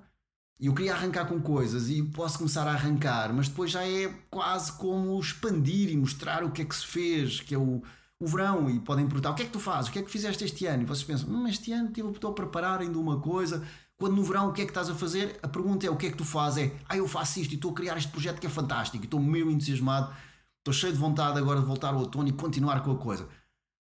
[0.59, 4.07] E eu queria arrancar com coisas e posso começar a arrancar, mas depois já é
[4.29, 7.83] quase como expandir e mostrar o que é que se fez, que é o,
[8.19, 8.67] o verão.
[8.69, 9.89] E podem perguntar: o que é que tu fazes?
[9.89, 10.81] O que é que fizeste este ano?
[10.81, 13.63] E vocês pensam: hum, este ano estou a preparar ainda uma coisa,
[13.99, 15.39] quando no verão o que é que estás a fazer?
[15.43, 16.65] A pergunta é o que é que tu fazes?
[16.65, 19.05] É, ah, eu faço isto e estou a criar este projeto que é fantástico, e
[19.05, 20.11] estou meio entusiasmado,
[20.57, 23.27] estou cheio de vontade agora de voltar ao outono e continuar com a coisa.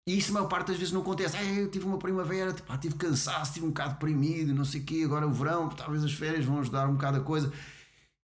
[0.07, 1.37] E isso a maior parte das vezes não acontece.
[1.37, 4.81] Ah, eu tive uma primavera, tipo, ah, tive cansaço, tive um bocado deprimido, não sei
[4.81, 7.51] o quê, agora o verão, talvez as férias vão ajudar um bocado a coisa.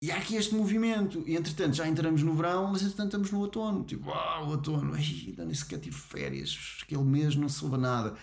[0.01, 3.39] E há aqui este movimento, e entretanto já entramos no verão, mas entretanto estamos no
[3.39, 3.83] outono.
[3.83, 8.15] Tipo, ah, o outono, ai, ainda nem sequer tive férias, aquele mês não soube nada.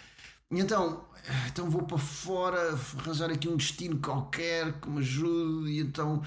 [0.50, 1.04] E então,
[1.48, 6.22] então vou para fora arranjar aqui um destino qualquer que me ajude e então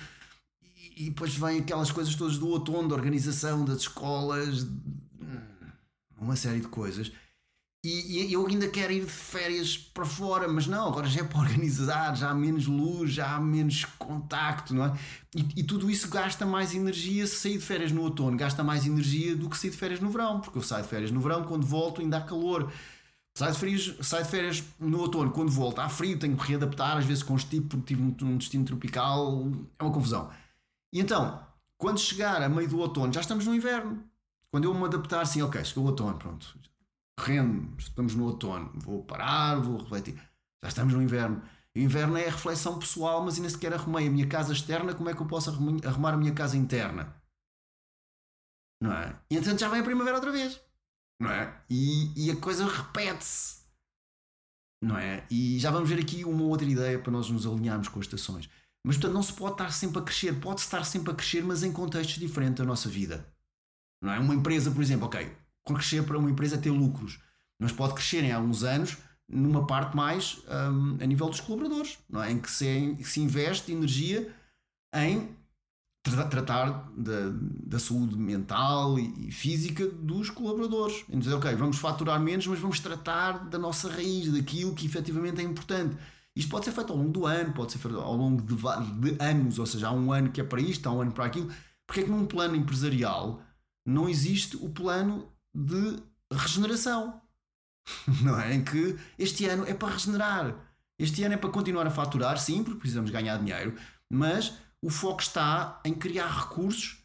[0.98, 4.66] e, depois vêm aquelas coisas todas do outono, da organização das escolas,
[6.20, 7.12] uma série de coisas.
[7.84, 11.24] E, e, eu ainda quero ir de férias para fora, mas não, agora já é
[11.24, 14.98] para organizar, já há menos luz, já há menos contacto, não é?
[15.36, 18.86] E, e, tudo isso gasta mais energia se sair de férias no outono, gasta mais
[18.86, 21.44] energia do que sair de férias no verão, porque eu saio de férias no verão,
[21.44, 22.72] quando volto ainda há calor.
[23.38, 26.98] Sai de, férias, sai de férias no outono, quando volta há frio, tenho que readaptar,
[26.98, 30.32] às vezes constipo porque tive um destino tropical, é uma confusão.
[30.92, 31.40] E então,
[31.78, 34.04] quando chegar a meio do outono, já estamos no inverno.
[34.52, 36.60] Quando eu me adaptar, assim, ok, chegou o outono, pronto,
[37.20, 40.16] rendo, estamos no outono, vou parar, vou refletir,
[40.64, 41.42] já estamos no inverno.
[41.76, 45.10] O inverno é a reflexão pessoal, mas ainda sequer arrumei a minha casa externa, como
[45.10, 47.16] é que eu posso arrumar a minha casa interna?
[48.82, 49.20] Não é?
[49.30, 50.60] E então já vem a primavera outra vez
[51.20, 51.62] não é?
[51.70, 53.64] E, e a coisa repete-se,
[54.82, 55.26] não é?
[55.30, 58.50] E já vamos ver aqui uma outra ideia para nós nos alinharmos com as estações.
[58.86, 61.64] Mas portanto não se pode estar sempre a crescer, pode estar sempre a crescer, mas
[61.64, 63.28] em contextos diferentes da nossa vida.
[64.02, 64.20] Não é?
[64.20, 65.32] Uma empresa, por exemplo, ok,
[65.74, 67.20] crescer para uma empresa é ter lucros,
[67.60, 72.24] mas pode crescer em alguns anos numa parte mais um, a nível dos colaboradores, não
[72.24, 72.32] é?
[72.32, 74.34] em que se, se investe energia
[74.94, 75.36] em
[76.30, 77.34] tratar da,
[77.66, 81.04] da saúde mental e física dos colaboradores.
[81.10, 85.42] Então, dizer, ok, vamos faturar menos, mas vamos tratar da nossa raiz, daquilo que efetivamente
[85.42, 85.98] é importante.
[86.34, 89.22] Isto pode ser feito ao longo do ano, pode ser feito ao longo de, de
[89.22, 91.52] anos, ou seja, há um ano que é para isto, há um ano para aquilo.
[91.86, 93.42] Porque é que num plano empresarial
[93.88, 97.22] não existe o plano de regeneração.
[98.22, 98.54] Não é?
[98.54, 100.54] Em que este ano é para regenerar.
[101.00, 103.78] Este ano é para continuar a faturar, sim, porque precisamos ganhar dinheiro,
[104.12, 107.02] mas o foco está em criar recursos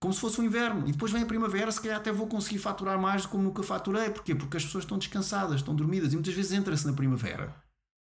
[0.00, 0.88] como se fosse o inverno.
[0.88, 3.62] E depois vem a primavera, se calhar até vou conseguir faturar mais do que nunca
[3.62, 4.08] faturei.
[4.08, 4.34] Porquê?
[4.34, 6.12] Porque as pessoas estão descansadas, estão dormidas.
[6.12, 7.54] E muitas vezes entra-se na primavera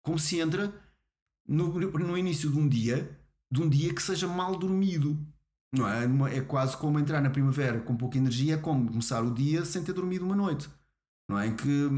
[0.08, 0.74] como se entra
[1.46, 3.20] no, no início de um dia,
[3.52, 5.20] de um dia que seja mal dormido.
[5.72, 6.38] Não é?
[6.38, 9.84] é quase como entrar na primavera com pouca energia, é como começar o dia sem
[9.84, 10.70] ter dormido uma noite.
[11.30, 11.48] Não é?
[11.48, 11.90] Em que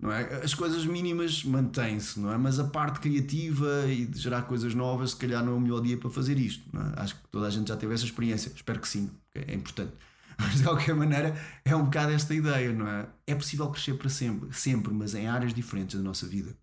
[0.00, 0.44] não é?
[0.44, 2.38] As coisas mínimas mantêm-se, não é?
[2.38, 5.80] Mas a parte criativa e de gerar coisas novas, se calhar não é o melhor
[5.80, 6.64] dia para fazer isto.
[6.76, 7.02] É?
[7.02, 8.52] Acho que toda a gente já teve essa experiência.
[8.54, 9.92] Espero que sim, é importante.
[10.38, 13.08] Mas de qualquer maneira é um bocado esta ideia, não é?
[13.26, 16.56] É possível crescer para sempre, sempre, mas em áreas diferentes da nossa vida.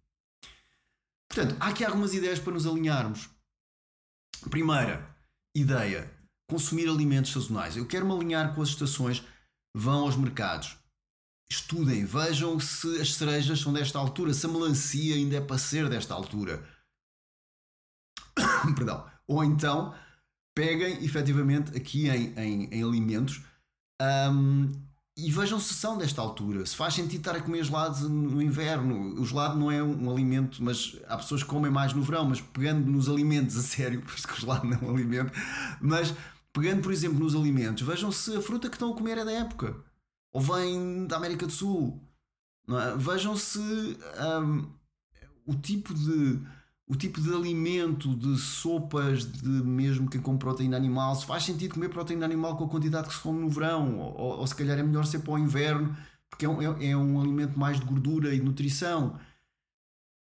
[1.28, 3.30] Portanto, há aqui algumas ideias para nos alinharmos.
[4.50, 5.15] Primeira
[5.56, 6.12] ideia:
[6.50, 7.78] consumir alimentos sazonais.
[7.78, 9.24] Eu quero me alinhar com as estações,
[9.76, 10.78] vão aos mercados.
[11.50, 15.88] Estudem, vejam se as cerejas são desta altura, se a melancia ainda é para ser
[15.88, 16.68] desta altura.
[18.76, 19.10] Perdão.
[19.28, 19.94] Ou então,
[20.56, 23.44] peguem efetivamente aqui em, em, em alimentos
[24.02, 24.72] um,
[25.18, 26.66] e vejam se são desta altura.
[26.66, 29.20] Se faz sentido estar a comer gelados no inverno.
[29.20, 32.42] O gelado não é um alimento, mas há pessoas que comem mais no verão, mas
[32.42, 35.32] pegando nos alimentos, a sério, porque o gelado não é um alimento,
[35.80, 36.14] mas
[36.52, 39.32] pegando, por exemplo, nos alimentos, vejam se a fruta que estão a comer é da
[39.32, 39.76] época
[40.34, 42.02] ou vem da América do Sul.
[42.68, 42.98] É?
[42.98, 44.70] Vejam se um,
[45.46, 46.42] o tipo de
[46.88, 51.74] o tipo de alimento, de sopas, de mesmo que com proteína animal, se faz sentido
[51.74, 54.78] comer proteína animal com a quantidade que se come no verão, ou, ou se calhar
[54.78, 55.98] é melhor ser para o inverno,
[56.30, 59.20] porque é um, é, é um alimento mais de gordura e de nutrição.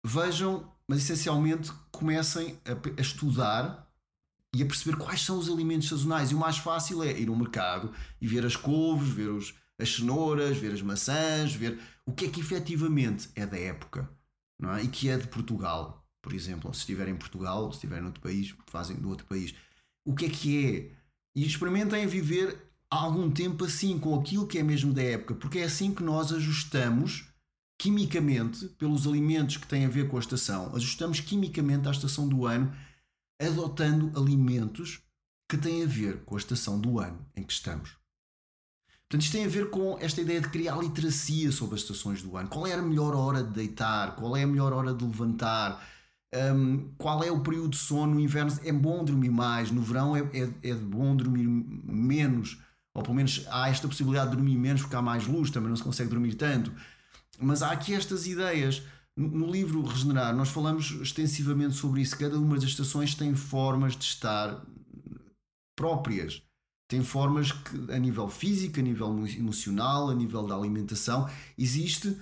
[0.06, 3.88] Vejam, mas essencialmente comecem a, a estudar
[4.54, 6.32] e a perceber quais são os alimentos sazonais.
[6.32, 9.96] E o mais fácil é ir ao mercado e ver as couves, ver os, as
[9.96, 14.10] cenouras, ver as maçãs, ver o que é que efetivamente é da época
[14.60, 14.84] não é?
[14.84, 16.74] e que é de Portugal, por exemplo.
[16.74, 19.54] Se estiver em Portugal, se estiver noutro país, fazem do outro país.
[20.06, 20.92] O que é que é?
[21.36, 22.58] E experimentem viver
[22.90, 26.34] algum tempo assim, com aquilo que é mesmo da época, porque é assim que nós
[26.34, 27.30] ajustamos
[27.80, 32.46] quimicamente, pelos alimentos que têm a ver com a estação, ajustamos quimicamente à estação do
[32.46, 32.76] ano,
[33.42, 35.02] adotando alimentos
[35.50, 37.98] que têm a ver com a estação do ano em que estamos.
[39.10, 42.38] Portanto, isto tem a ver com esta ideia de criar literacia sobre as estações do
[42.38, 42.50] ano.
[42.50, 44.16] Qual é a melhor hora de deitar?
[44.16, 45.84] Qual é a melhor hora de levantar?
[46.36, 48.14] Um, qual é o período de sono?
[48.14, 52.60] No inverno é bom dormir mais, no verão é, é, é bom dormir menos,
[52.94, 55.76] ou pelo menos há esta possibilidade de dormir menos porque há mais luz, também não
[55.76, 56.72] se consegue dormir tanto.
[57.40, 58.84] Mas há aqui estas ideias.
[59.18, 62.18] No livro Regenerar, nós falamos extensivamente sobre isso.
[62.18, 64.66] Cada uma das estações tem formas de estar
[65.76, 66.42] próprias
[66.90, 72.20] tem formas que, a nível físico, a nível emocional, a nível da alimentação, existe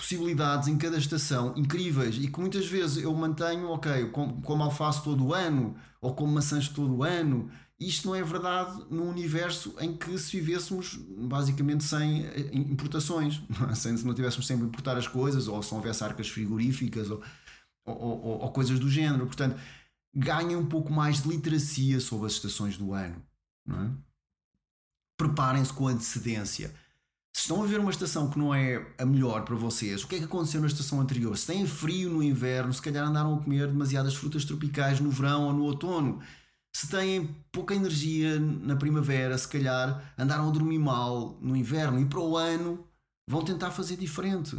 [0.00, 5.04] possibilidades em cada estação incríveis e que muitas vezes eu mantenho, ok, como, como alface
[5.04, 7.50] todo o ano ou como maçãs todo o ano.
[7.78, 13.42] Isto não é verdade num universo em que se vivêssemos basicamente sem eh, importações,
[13.76, 17.10] sem, se não tivéssemos sempre a importar as coisas ou se não houvesse arcas frigoríficas
[17.10, 17.22] ou,
[17.84, 19.26] ou, ou, ou coisas do género.
[19.26, 19.60] Portanto,
[20.14, 23.22] ganhem um pouco mais de literacia sobre as estações do ano.
[23.68, 23.90] É?
[25.18, 26.74] Preparem-se com antecedência.
[27.32, 30.16] Se estão a ver uma estação que não é a melhor para vocês, o que
[30.16, 31.36] é que aconteceu na estação anterior?
[31.36, 35.46] Se têm frio no inverno, se calhar andaram a comer demasiadas frutas tropicais no verão
[35.46, 36.20] ou no outono.
[36.74, 42.04] Se têm pouca energia na primavera, se calhar andaram a dormir mal no inverno e
[42.04, 42.84] para o ano
[43.28, 44.56] vão tentar fazer diferente.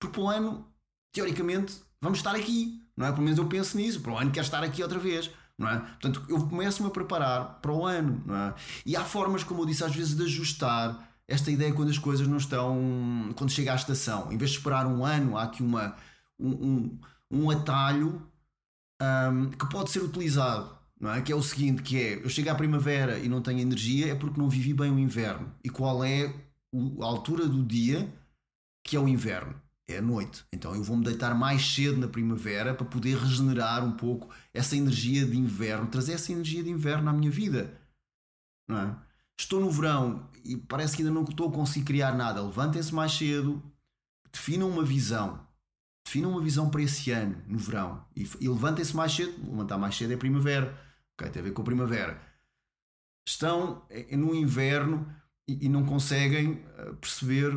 [0.00, 0.66] Porque para o ano,
[1.12, 2.80] teoricamente, vamos estar aqui.
[2.96, 3.12] Não é?
[3.12, 4.00] Pelo menos eu penso nisso.
[4.00, 5.30] Para o ano quer estar aqui outra vez
[5.68, 5.78] é?
[5.78, 8.54] Portanto, eu começo-me a preparar para o ano, é?
[8.86, 12.26] E há formas, como eu disse, às vezes de ajustar esta ideia quando as coisas
[12.26, 13.32] não estão.
[13.36, 14.32] quando chega à estação.
[14.32, 15.96] Em vez de esperar um ano, há aqui uma,
[16.38, 18.22] um, um, um atalho
[19.00, 20.76] um, que pode ser utilizado.
[21.00, 21.22] Não é?
[21.22, 24.14] Que é o seguinte: que é eu chego à primavera e não tenho energia, é
[24.14, 25.52] porque não vivi bem o inverno.
[25.64, 26.34] E qual é
[27.00, 28.12] a altura do dia
[28.84, 29.62] que é o inverno?
[29.88, 30.44] é a noite.
[30.52, 35.26] Então eu vou-me deitar mais cedo na primavera para poder regenerar um pouco essa energia
[35.26, 37.78] de inverno, trazer essa energia de inverno à minha vida.
[38.68, 38.96] Não é?
[39.38, 42.42] Estou no verão e parece que ainda não estou a conseguir criar nada.
[42.42, 43.62] Levantem-se mais cedo,
[44.32, 45.46] definam uma visão.
[46.04, 48.04] Definam uma visão para esse ano, no verão.
[48.16, 49.32] E, e levantem-se mais cedo.
[49.50, 50.78] Levantar mais cedo é primavera.
[51.16, 52.20] Tem a ver com a primavera.
[53.26, 55.06] Estão no inverno
[55.46, 57.52] e, e não conseguem eh, perceber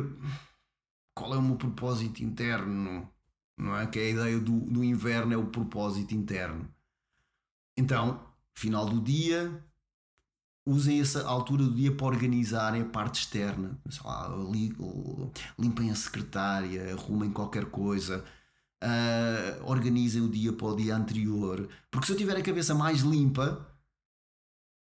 [1.14, 3.10] qual é o meu propósito interno,
[3.58, 3.86] não é?
[3.86, 6.72] Que é a ideia do, do inverno é o propósito interno.
[7.76, 9.64] Então, final do dia,
[10.66, 13.78] usem essa altura do dia para organizarem a parte externa.
[14.04, 14.28] Lá,
[15.58, 18.24] limpem a secretária, arrumem qualquer coisa,
[18.82, 21.68] uh, organizem o dia para o dia anterior.
[21.90, 23.64] Porque se eu tiver a cabeça mais limpa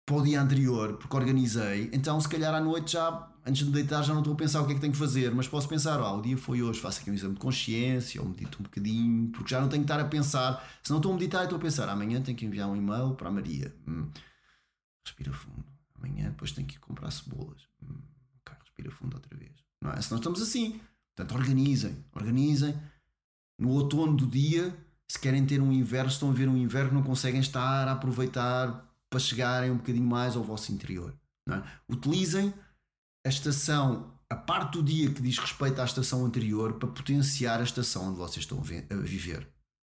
[0.06, 4.04] para o dia anterior, porque organizei, então se calhar à noite já, antes de deitar,
[4.04, 5.98] já não estou a pensar o que é que tenho que fazer, mas posso pensar,
[6.00, 9.30] ah, o dia foi hoje, faço aqui um exame de consciência, ou medito um bocadinho,
[9.32, 11.62] porque já não tenho que estar a pensar, se não estou a meditar, estou a
[11.62, 13.74] pensar, amanhã tenho que enviar um e-mail para a Maria.
[13.88, 14.10] Hum.
[15.06, 15.73] Respira fundo.
[16.04, 17.68] Amanhã depois tenho que ir comprar cebolas.
[17.82, 18.02] Hum.
[18.42, 19.54] Okay, respira fundo outra vez.
[19.82, 20.02] Não é?
[20.02, 20.82] Se nós estamos assim.
[21.16, 22.78] Portanto, organizem, organizem.
[23.60, 24.76] No outono do dia,
[25.10, 28.92] se querem ter um inverno, estão a ver um inverno, não conseguem estar a aproveitar
[29.10, 31.16] para chegarem um bocadinho mais ao vosso interior.
[31.50, 31.62] É?
[31.88, 32.54] Utilizem
[33.26, 37.64] a estação, a parte do dia que diz respeito à estação anterior, para potenciar a
[37.64, 39.48] estação onde vocês estão a viver.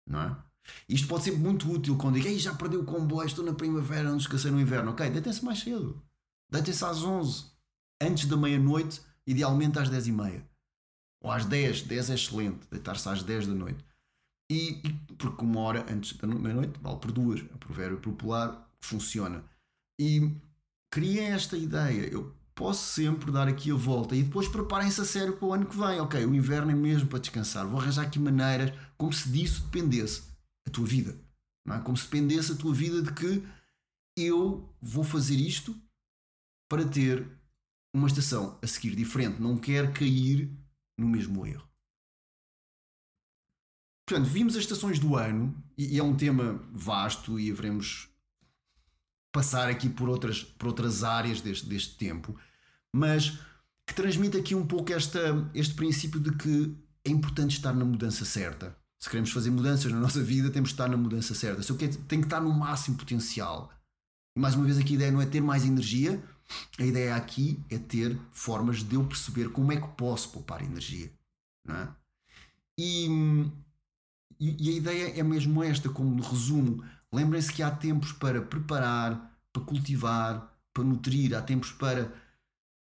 [0.09, 0.37] Não é?
[0.89, 4.17] Isto pode ser muito útil quando digo, já perdi o comboio, estou na primavera, não
[4.17, 4.91] descansei no inverno.
[4.91, 6.01] Ok, deitem-se mais cedo.
[6.51, 7.47] Deitem-se às 11,
[8.01, 10.49] antes da meia-noite, idealmente às 10 e meia.
[11.23, 13.85] Ou às 10, 10 é excelente, deitar-se às 10 da noite.
[14.51, 17.41] E, e porque uma hora antes da meia-noite vale por duas.
[17.41, 19.45] É o provérbio popular funciona.
[19.99, 20.37] E
[20.91, 22.07] criem esta ideia.
[22.13, 25.67] Eu posso sempre dar aqui a volta e depois preparem-se a sério para o ano
[25.67, 26.01] que vem.
[26.01, 27.67] Ok, o inverno é mesmo para descansar.
[27.67, 30.32] Vou arranjar aqui maneiras, como se disso dependesse
[30.67, 31.19] a tua vida.
[31.67, 31.81] Não é?
[31.81, 33.47] Como se dependesse a tua vida de que
[34.17, 35.75] eu vou fazer isto
[36.69, 37.29] para ter
[37.95, 39.41] uma estação a seguir diferente.
[39.41, 40.51] Não quero cair
[40.99, 41.69] no mesmo erro.
[44.09, 48.09] Portanto, vimos as estações do ano e é um tema vasto e haveremos
[49.33, 52.39] passar aqui por outras, por outras áreas deste, deste tempo,
[52.95, 53.39] mas
[53.87, 58.25] que transmite aqui um pouco esta, este princípio de que é importante estar na mudança
[58.25, 58.77] certa.
[59.03, 61.63] Se queremos fazer mudanças na nossa vida, temos que estar na mudança certa.
[61.63, 63.73] Se eu quero, tenho que estar no máximo potencial.
[64.37, 66.23] E mais uma vez, aqui a ideia não é ter mais energia,
[66.79, 71.11] a ideia aqui é ter formas de eu perceber como é que posso poupar energia.
[71.65, 71.89] Não é?
[72.79, 73.09] e,
[74.39, 79.63] e, a ideia é mesmo esta, como resumo, Lembrem-se que há tempos para preparar, para
[79.63, 82.11] cultivar, para nutrir, há tempos para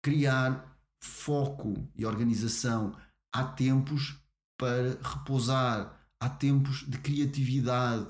[0.02, 0.66] criar
[1.02, 2.96] foco e organização,
[3.34, 4.18] há tempos
[4.58, 8.08] para repousar, há tempos de criatividade,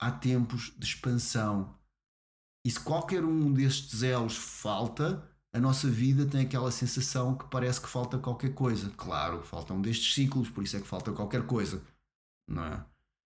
[0.00, 1.72] há tempos de expansão.
[2.66, 7.80] E se qualquer um destes elos falta, a nossa vida tem aquela sensação que parece
[7.80, 8.90] que falta qualquer coisa.
[8.96, 11.80] Claro, faltam destes ciclos, por isso é que falta qualquer coisa,
[12.48, 12.84] não é?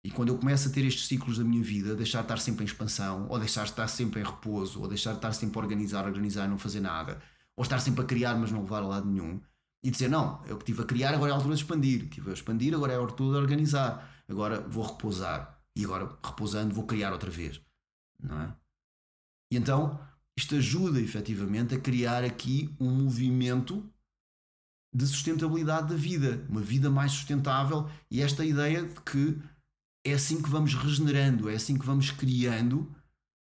[0.05, 2.64] E quando eu começo a ter estes ciclos da minha vida, deixar de estar sempre
[2.64, 5.62] em expansão, ou deixar de estar sempre em repouso, ou deixar de estar sempre a
[5.62, 7.23] organizar, organizar e não fazer nada,
[7.57, 9.41] ou estar sempre a criar, mas não levar a lado nenhum,
[9.83, 12.31] e dizer: Não, eu que estive a criar, agora é a altura de expandir, estive
[12.31, 16.87] a expandir, agora é a altura de organizar, agora vou repousar, e agora repousando vou
[16.87, 17.61] criar outra vez.
[18.21, 18.57] Não é?
[19.53, 19.99] E então,
[20.37, 23.88] isto ajuda efetivamente a criar aqui um movimento
[24.95, 29.38] de sustentabilidade da vida, uma vida mais sustentável, e esta ideia de que
[30.05, 32.95] é assim que vamos regenerando, é assim que vamos criando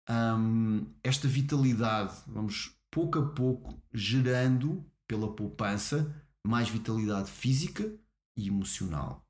[0.10, 2.16] hum, esta vitalidade.
[2.28, 7.93] Vamos pouco a pouco gerando pela poupança mais vitalidade física
[8.38, 9.28] e emocional.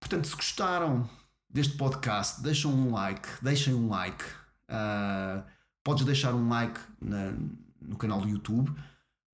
[0.00, 1.10] Portanto, se gostaram
[1.50, 4.24] deste podcast, deixem um like, deixem um like.
[4.70, 5.44] Uh,
[5.82, 7.32] podes deixar um like na,
[7.82, 8.72] no canal do YouTube,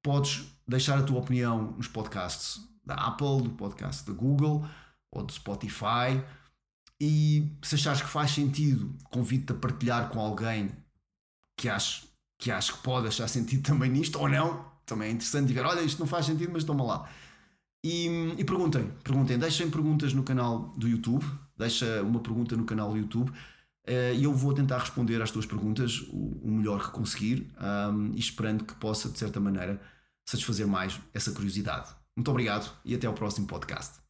[0.03, 4.67] podes deixar a tua opinião nos podcasts da Apple, do podcast da Google
[5.13, 6.25] ou do Spotify.
[6.99, 10.75] E se achares que faz sentido, convido-te a partilhar com alguém
[11.59, 12.10] que acho,
[12.41, 14.65] que acho que pode achar sentido também nisto, ou não.
[14.87, 17.09] Também é interessante ver, olha, isto não faz sentido, mas toma lá.
[17.85, 21.25] E, e perguntem, perguntem, deixem perguntas no canal do YouTube,
[21.57, 25.47] deixa uma pergunta no canal do YouTube uh, e eu vou tentar responder às tuas
[25.47, 27.51] perguntas o, melhor que conseguir
[28.15, 29.81] e esperando que possa, de certa maneira,
[30.27, 31.89] satisfazer mais essa curiosidade.
[32.15, 34.10] Muito obrigado e até ao próximo podcast.